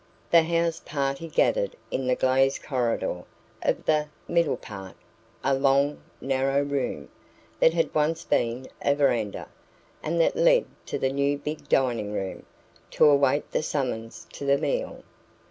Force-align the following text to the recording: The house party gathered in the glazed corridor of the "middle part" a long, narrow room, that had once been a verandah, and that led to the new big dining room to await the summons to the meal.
The 0.31 0.41
house 0.41 0.81
party 0.83 1.27
gathered 1.27 1.75
in 1.91 2.07
the 2.07 2.15
glazed 2.15 2.63
corridor 2.63 3.23
of 3.61 3.85
the 3.85 4.07
"middle 4.27 4.57
part" 4.57 4.95
a 5.43 5.53
long, 5.53 5.99
narrow 6.19 6.63
room, 6.63 7.07
that 7.59 7.75
had 7.75 7.93
once 7.93 8.23
been 8.23 8.67
a 8.81 8.95
verandah, 8.95 9.47
and 10.01 10.19
that 10.19 10.35
led 10.35 10.65
to 10.87 10.97
the 10.97 11.11
new 11.11 11.37
big 11.37 11.69
dining 11.69 12.13
room 12.13 12.47
to 12.89 13.05
await 13.05 13.51
the 13.51 13.61
summons 13.61 14.25
to 14.33 14.43
the 14.43 14.57
meal. 14.57 15.03